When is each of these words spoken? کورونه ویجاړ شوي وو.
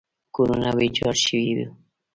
کورونه 0.35 0.69
ویجاړ 0.77 1.15
شوي 1.25 1.51
وو. 1.57 1.67